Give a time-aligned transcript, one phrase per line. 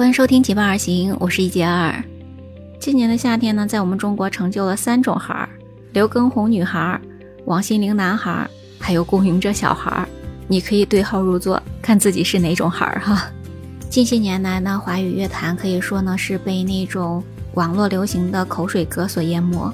[0.00, 2.02] 欢迎收听《结伴而行》，我是一杰二。
[2.78, 5.46] 今年的夏天呢，在我们中国成就了三种孩儿：
[5.92, 6.98] 刘畊宏女孩、
[7.44, 10.08] 王心凌男孩，还有顾永哲小孩。
[10.48, 13.30] 你可以对号入座，看自己是哪种孩儿哈。
[13.90, 17.22] 近些年来呢，华语乐坛可以说呢是被那种
[17.52, 19.70] 网络流行的口水歌所淹没，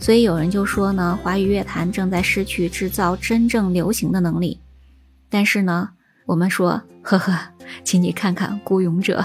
[0.00, 4.58] 所以有人就说呢，华语乐坛正在失去制造真正流行的能力。
[5.30, 5.90] 但是呢，
[6.26, 7.38] 我们说，呵呵，
[7.84, 9.20] 请你看看《孤勇者》。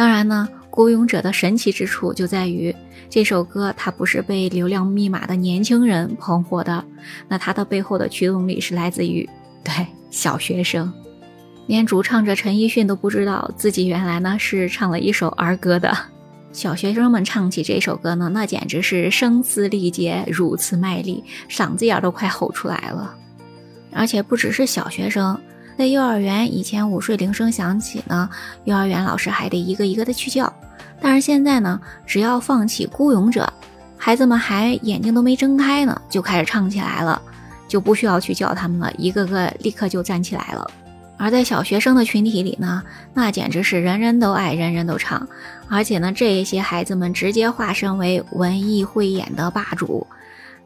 [0.00, 2.74] 当然呢，《孤勇者》的神奇之处就在于
[3.10, 6.82] 这首歌，它不是被流量密码的年轻人捧火的，
[7.28, 9.28] 那它的背后的驱动力是来自于
[9.62, 10.90] 对小学生，
[11.66, 15.94] 连主唱者陈奕迅都不知道自己原来呢是唱了一首儿歌的。
[16.50, 23.14] 小学生们唱起这首歌呢，那简直是声嘶力竭，如此卖力，嗓子眼都快吼出来了。
[23.92, 25.38] 而且不只是小学生。
[25.80, 28.28] 在幼儿园以前，午睡铃声响起呢，
[28.64, 30.52] 幼儿园老师还得一个一个的去叫。
[31.00, 33.50] 但是现在呢，只要放起《孤勇者》，
[33.96, 37.22] 孩子们还眼睛都没睁开呢，就开始唱起来了，
[37.66, 40.70] 就不需要去叫他们了，一个个立刻就站起来了。
[41.16, 42.82] 而在小学生的群体里呢，
[43.14, 45.26] 那简直是人人都爱，人人都唱。
[45.70, 50.06] 而且呢，这一些孩子们直接化身为文艺汇演的霸主，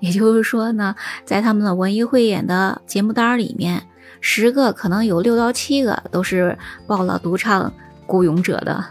[0.01, 3.81] 也就是说呢，在他们的文艺汇演的节目单里面。
[4.21, 7.69] 十个可能有六到七个都是报了独唱
[8.07, 8.85] 《孤勇者》的，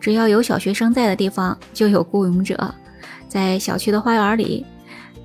[0.00, 2.74] 只要有小学生在的地方就有孤勇者，
[3.28, 4.66] 在小区的花园里，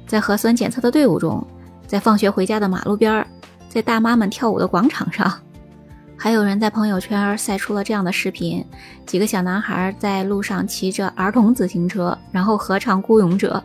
[0.05, 1.45] 在核酸检测的队伍中，
[1.87, 3.27] 在放学回家的马路边儿，
[3.67, 5.31] 在大妈们跳舞的广场上，
[6.17, 8.63] 还有人在朋友圈晒出了这样的视频：
[9.07, 13.63] 几个小男孩在路上骑着儿童自行车，然后合唱《孤勇者》，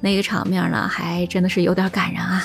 [0.00, 2.44] 那个场面呢，还真的是有点感人啊。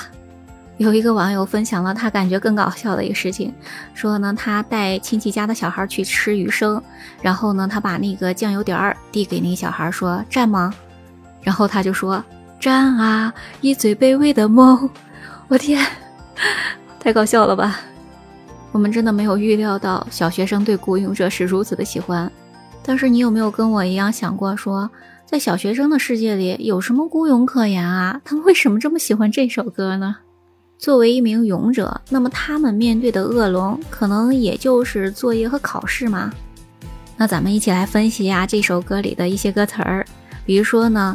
[0.80, 3.52] 有一个网友分享了他感觉更搞笑的一个事情，
[3.92, 6.82] 说呢，他带亲戚家的小孩去吃鱼生，
[7.20, 10.72] 然后呢，他把那个酱油碟儿递给那个小孩，说蘸吗？
[11.42, 12.24] 然后他就说
[12.58, 14.88] 蘸啊，一嘴卑微的梦。
[15.48, 15.86] 我天，
[16.98, 17.80] 太搞笑了吧！
[18.72, 22.32] 我们真的没有预料到小学生对《孤勇者》是如此的喜欢。
[22.82, 24.90] 但是你有没有跟我一样想过，说
[25.26, 28.18] 在小学生的世界里有什么孤勇可言啊？
[28.24, 30.16] 他们为什么这么喜欢这首歌呢？
[30.80, 36.32] 作为一名勇者，那么他们面对的恶龙可能也就是作业和考试吗？
[37.18, 40.06] 那咱们一起来分析一下这首歌里的一些歌词儿。
[40.46, 41.14] 比如说呢，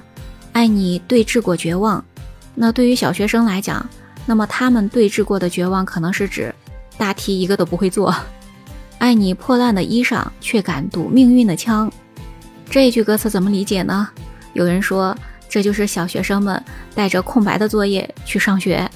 [0.54, 2.06] 爱你对峙过绝望。
[2.54, 3.84] 那对于小学生来讲，
[4.28, 6.54] 那么他们对峙过的绝望可能是指
[6.96, 8.16] 大题一个都不会做。
[9.00, 11.92] 爱你破烂的衣裳，却敢堵命运的枪。
[12.70, 14.08] 这一句歌词怎么理解呢？
[14.54, 15.18] 有人说，
[15.50, 18.88] 这就是小学生们带着空白的作业去上学。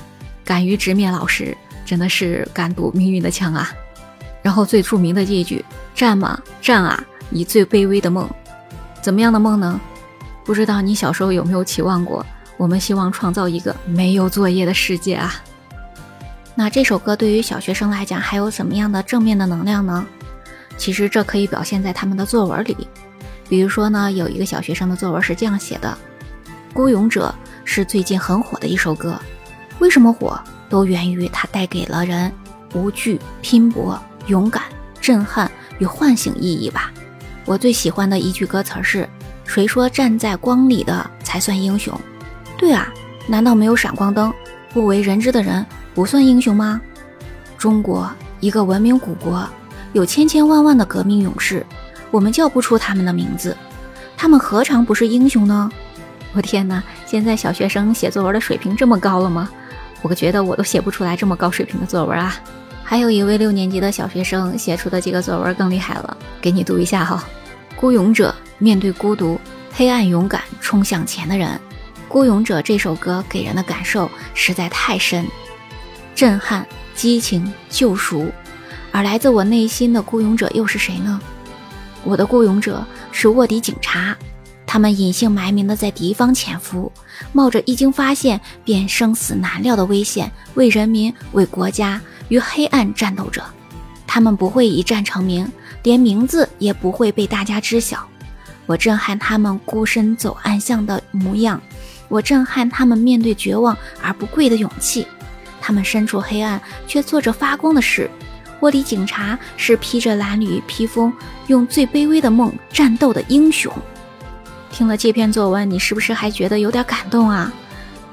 [0.50, 1.56] 敢于直面老师，
[1.86, 3.70] 真的是敢堵命运的枪啊！
[4.42, 8.28] 然后最著名的这句：“战嘛，战啊，以最卑微的梦。”
[9.00, 9.80] 怎么样的梦呢？
[10.44, 12.26] 不知道你小时候有没有期望过？
[12.58, 15.36] 我们希望创造一个没有作业的世界啊！
[16.56, 20.04] 那这首歌对于小学生来讲，还有怎么样的正面的能量呢？
[20.80, 22.88] 其实这可以表现在他们的作文里。
[23.48, 25.96] 比如说呢，有一个小学生的作文是这样写的
[26.74, 27.32] ：“孤勇者
[27.64, 29.16] 是最近很火的一首歌。”
[29.80, 32.32] 为什么火，都源于它带给了人
[32.74, 34.64] 无惧、拼搏、勇敢、
[35.02, 36.92] 震撼与唤醒意义吧。
[37.46, 39.08] 我最喜欢的一句歌词是
[39.46, 42.00] ：“谁说站在光里的才算英雄？”
[42.58, 42.88] 对啊，
[43.26, 44.32] 难道没有闪光灯、
[44.74, 45.66] 不为人知的人
[45.96, 46.80] 不算英雄吗？
[47.58, 48.10] 中国
[48.40, 49.48] 一个文明古国，
[49.94, 51.66] 有千千万万的革命勇士，
[52.12, 53.56] 我们叫不出他们的名字，
[54.18, 55.72] 他们何尝不是英雄呢？
[56.34, 59.50] 我天哪，现在小学生写作文的水平这么高了吗？
[60.02, 62.36] 我觉得我都写不出来这么高水平的作文啊！
[62.84, 67.24] 还有一位六年级的小学生写出的几个作文更厉害了，给你读一下哈。
[67.76, 69.40] 孤勇者面对孤独、
[69.72, 71.60] 黑暗，勇敢冲向前的人。
[72.08, 75.28] 孤勇者这首歌给人的感受实在太深，
[76.16, 78.32] 震撼、激情、救赎。
[78.92, 81.22] 而来自我内心的孤勇者又是谁呢？
[82.04, 84.18] 我的孤勇者是卧底警察。
[84.72, 86.92] 他们隐姓埋名的在敌方潜伏，
[87.34, 93.44] 冒着一经发现便生死难料的危险，为人民、为国家与黑暗战斗着。
[94.06, 95.52] 他们不会一战成名，
[95.82, 98.08] 连名字也不会被大家知晓。
[98.68, 101.60] 我震撼他们孤身走暗巷的模样，
[102.08, 105.08] 我震撼他们面对绝望而不跪的勇气。
[105.60, 108.08] 他们身处黑暗却做着发光的事。
[108.60, 111.12] 卧底警察是披着蓝缕披风，
[111.48, 113.74] 用最卑微的梦战斗的英雄。
[114.80, 117.52] 听了这篇作文，你是不是还觉得有点感动啊？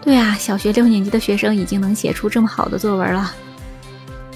[0.03, 3.33] 对啊，小学六年级的学生已经能写出这么好的作文了。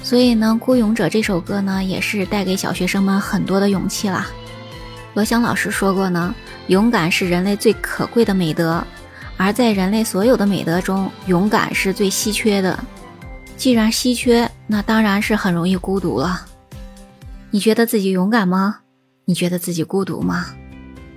[0.04, 4.28] 所以呢，《孤勇者》这首歌呢，也是带给小学生们很多的勇气啦。
[5.14, 6.32] 罗翔老师说过呢，
[6.68, 8.80] 勇敢是人类最可贵的美德，
[9.36, 12.78] 而在人类所有的美德中，勇敢是最稀缺的。
[13.56, 16.46] 既然稀缺，那当然是很容易孤独了。
[17.50, 18.76] 你觉得自己勇敢吗？
[19.24, 20.46] 你觉得自己孤独吗？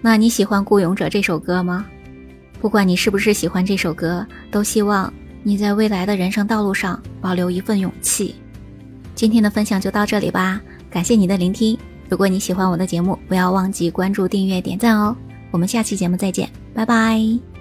[0.06, 1.86] 那你喜欢《孤勇者》这首歌吗？
[2.60, 5.12] 不管你是不是喜欢这首歌，都希望
[5.44, 8.36] 你在未来的人生道路上保留一份勇气。
[9.16, 11.80] 今天的分享就到这里吧，感谢你的聆听。
[12.10, 15.16] 如果你喜欢我的节目，不要忘记关注、订阅、点赞哦。
[15.52, 17.53] 我们下期节目再见，拜拜。